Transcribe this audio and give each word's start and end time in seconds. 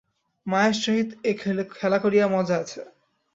মায়ের 0.45 0.75
সহিত 0.83 1.09
এ 1.23 1.31
খেলা 1.75 1.97
করিয়া 2.03 2.25
মজা 2.27 2.55
আছে। 2.57 2.81